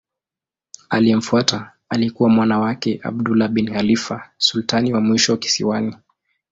[0.89, 5.95] Aliyemfuata alikuwa mwana wake Abdullah bin Khalifa sultani wa mwisho kisiwani.